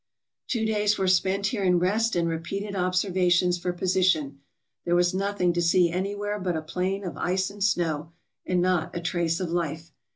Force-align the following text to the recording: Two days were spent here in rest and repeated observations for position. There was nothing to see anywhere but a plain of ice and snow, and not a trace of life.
Two 0.47 0.65
days 0.65 0.97
were 0.97 1.07
spent 1.07 1.45
here 1.45 1.61
in 1.63 1.77
rest 1.77 2.15
and 2.15 2.27
repeated 2.27 2.75
observations 2.75 3.59
for 3.59 3.71
position. 3.71 4.39
There 4.83 4.95
was 4.95 5.13
nothing 5.13 5.53
to 5.53 5.61
see 5.61 5.91
anywhere 5.91 6.39
but 6.39 6.57
a 6.57 6.61
plain 6.63 7.03
of 7.03 7.17
ice 7.17 7.51
and 7.51 7.63
snow, 7.63 8.11
and 8.43 8.63
not 8.63 8.95
a 8.95 8.99
trace 8.99 9.39
of 9.39 9.51
life. 9.51 9.91